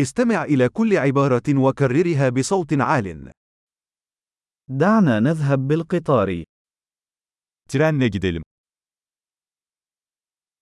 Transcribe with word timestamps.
استمع 0.00 0.44
إلى 0.44 0.68
كل 0.68 0.96
عبارة 0.96 1.42
وكررها 1.48 2.28
بصوت 2.28 2.72
عال. 2.72 3.32
دعنا 4.68 5.20
نذهب 5.20 5.68
بالقطار. 5.68 6.44
Trenle 7.68 8.08
gidelim. 8.08 8.42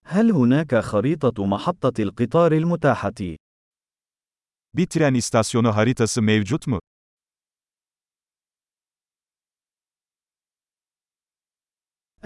هل 0.07 0.31
هناك 0.31 0.75
خريطة 0.75 1.47
محطة 1.47 2.03
القطار 2.03 2.53
المتاحة؟ 2.53 3.37
Bir 4.75 4.87
tren 4.87 5.15
istasyonu 5.15 5.77
haritası 5.77 6.23
mevcut 6.23 6.67
mu? 6.67 6.81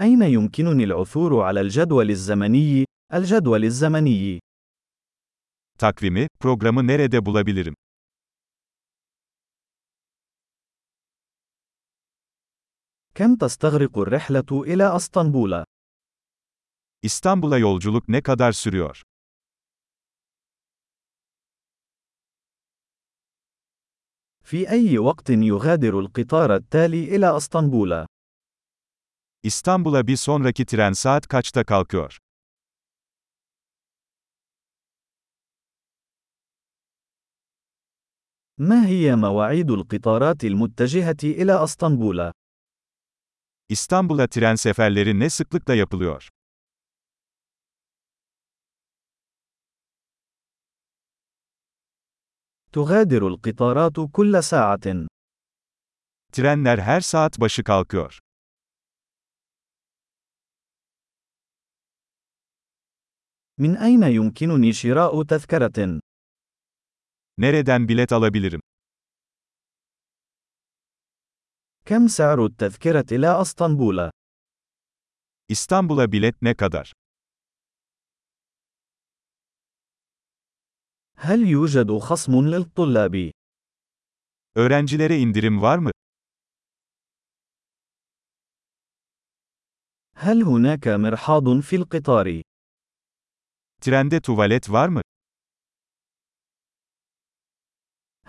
أين 0.01 0.21
يمكنني 0.21 0.83
العثور 0.83 1.41
على 1.41 1.61
الجدول 1.61 2.09
الزمني؟ 2.09 2.85
الجدول 3.13 3.63
الزمني. 3.65 4.39
Takvimi, 5.78 6.28
programı 6.40 6.86
nerede 6.86 7.26
bulabilirim? 7.26 7.74
كم 13.14 13.36
تستغرق 13.36 13.98
الرحلة 13.98 14.50
إلى 14.52 14.96
أسطنبول؟ 14.96 15.64
İstanbul'a 17.02 17.58
yolculuk 17.58 18.08
ne 18.08 18.22
kadar 18.22 18.52
sürüyor? 18.52 19.02
في 24.44 24.70
أي 24.70 24.98
وقت 24.98 25.30
يغادر 25.30 25.98
القطار 26.00 26.56
التالي 26.56 27.16
إلى 27.16 27.36
أسطنبول؟ 27.36 28.06
İstanbul'a 29.42 30.06
bir 30.06 30.16
sonraki 30.16 30.66
tren 30.66 30.92
saat 30.92 31.28
kaçta 31.28 31.64
kalkıyor? 31.64 32.18
ما 38.59 38.87
هي 38.87 39.15
مواعيد 39.15 39.71
القطارات 39.71 40.43
المتجهة 40.43 41.17
إلى 41.23 41.63
أسطنبول؟ 41.63 42.31
İstanbul'a 43.69 44.27
tren 44.27 44.55
seferleri 44.55 45.19
ne 45.19 45.29
sıklıkla 45.29 45.75
yapılıyor? 45.75 46.29
تغادر 52.73 53.27
القطارات 53.27 53.99
كل 54.13 54.43
ساعة. 54.43 55.07
Trenler 56.31 56.77
her 56.77 57.01
saat 57.01 57.39
başı 57.39 57.63
kalkıyor. 57.63 58.19
من 63.57 63.77
أين 63.77 64.03
يمكنني 64.03 64.73
شراء 64.73 65.23
تذكرة؟ 65.23 65.99
Nereden 67.38 67.88
bilet 67.88 68.12
alabilirim? 68.12 68.60
كم 71.86 72.08
سعر 72.08 72.46
التذكرة 72.46 73.06
إلى 73.12 73.40
أسطنبول؟ 73.42 74.10
İstanbul'a 75.48 76.12
bilet 76.12 76.42
ne 76.42 76.54
kadar? 76.54 76.92
هل 81.16 81.40
يوجد 81.48 81.98
خصم 81.98 82.32
للطلاب؟ 82.48 83.30
Öğrencilere 84.54 85.18
indirim 85.18 85.62
var 85.62 85.78
mı? 85.78 85.90
هل 90.16 90.42
هناك 90.42 90.88
مرحاض 90.88 91.60
في 91.60 91.76
القطار؟ 91.76 92.42
Trende 93.80 94.20
tuvalet 94.20 94.70
var 94.70 94.88
mı? 94.88 95.00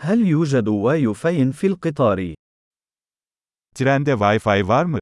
هل 0.02 0.26
يوجد 0.26 0.68
واي 0.68 1.14
فاي 1.14 1.52
في 1.52 1.66
القطار؟ 1.66 2.34
Trende 3.74 4.14
Wi-Fi 4.14 4.68
var 4.68 4.84
mı? 4.84 4.98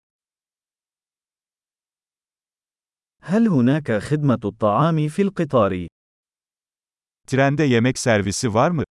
هل 3.23 3.49
هناك 3.49 3.93
خدمة 3.93 4.41
الطعام 4.45 5.09
في 5.09 5.23
القطار؟ 5.23 5.87
Trende 7.27 7.65
yemek 7.65 7.99
servisi 7.99 8.55
var 8.55 8.71
mı? 8.71 8.85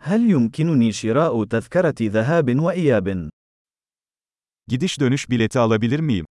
هل 0.00 0.30
يمكنني 0.30 0.92
شراء 0.92 1.44
تذكرة 1.44 1.94
ذهاب 2.00 2.58
وإياب؟ 2.58 3.30
Gidiş 4.68 5.00
dönüş 5.00 5.30
bileti 5.30 5.58
alabilir 5.58 6.00
miyim? 6.00 6.26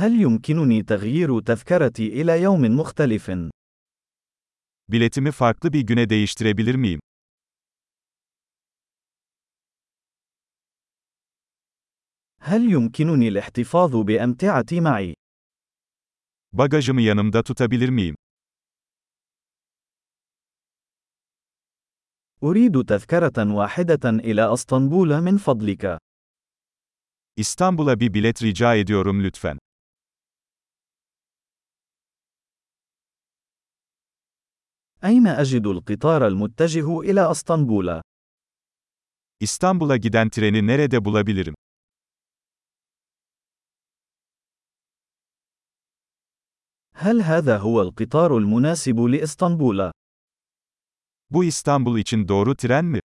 هل 0.00 0.20
يمكنني 0.20 0.82
تغيير 0.82 1.40
تذكرتي 1.40 2.06
إلى 2.06 2.42
يوم 2.42 2.60
مختلف؟ 2.60 3.30
Biletimi 4.88 5.30
farklı 5.32 5.72
bir 5.72 5.80
güne 5.80 6.10
değiştirebilir 6.10 6.74
miyim? 6.74 7.00
هل 12.40 12.72
يمكنني 12.72 13.28
الاحتفاظ 13.28 13.96
بأمتعتي 13.96 14.80
معي؟ 14.80 15.14
Bagajımı 16.52 17.00
yanımda 17.02 17.42
tutabilir 17.42 17.88
miyim? 17.88 18.14
أريد 22.42 22.84
تذكرة 22.84 23.52
واحدة 23.54 24.10
إلى 24.10 24.42
أسطنبول 24.54 25.20
من 25.20 25.38
فضلك. 25.38 25.98
İstanbul'a 27.36 28.00
bir 28.00 28.14
bilet 28.14 28.42
rica 28.42 28.74
ediyorum 28.74 29.24
lütfen. 29.24 29.58
أين 35.04 35.26
أجد 35.26 35.66
القطار 35.66 36.26
المتجه 36.26 37.00
إلى 37.00 37.30
أسطنبول؟ 37.30 38.00
İstanbul'a 39.40 39.96
giden 39.96 40.30
treni 40.30 40.66
nerede 40.66 41.04
bulabilirim? 41.04 41.54
هل 46.94 47.22
هذا 47.22 47.56
هو 47.58 47.82
القطار 47.82 48.36
المناسب 48.36 48.98
لإسطنبول؟ 49.00 49.90
Bu 51.30 51.44
İstanbul 51.44 51.98
için 51.98 52.28
doğru 52.28 52.56
tren 52.56 52.84
mi? 52.84 53.00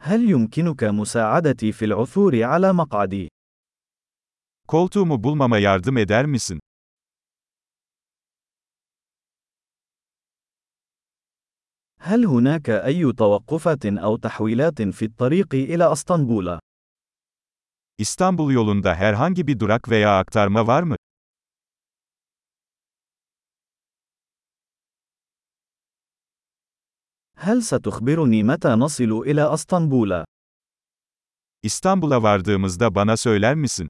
هل 0.00 0.30
يمكنك 0.30 0.84
مساعدتي 0.84 1.72
في 1.72 1.84
العثور 1.84 2.42
على 2.42 2.72
مقعدي؟ 2.72 3.28
Koltuğumu 4.69 5.23
bulmama 5.23 5.57
yardım 5.57 5.97
eder 5.97 6.25
misin? 6.25 6.59
هل 11.99 12.25
هناك 12.25 12.69
أي 12.69 13.11
توقفات 13.13 13.85
أو 13.85 14.17
تحويلات 14.17 14.81
في 14.81 15.05
الطريق 15.05 15.53
إلى 15.53 15.91
أسطنبول؟ 15.91 16.59
İstanbul 17.97 18.51
yolunda 18.51 18.95
herhangi 18.95 19.47
bir 19.47 19.59
durak 19.59 19.89
veya 19.89 20.19
aktarma 20.19 20.67
var 20.67 20.83
mı? 20.83 20.95
هل 27.37 27.63
ستخبرني 27.63 28.43
متى 28.43 28.75
نصل 28.75 29.11
إلى 29.25 29.53
أسطنبول؟ 29.53 30.25
İstanbul'a 31.63 32.23
vardığımızda 32.23 32.95
bana 32.95 33.17
söyler 33.17 33.55
misin? 33.55 33.89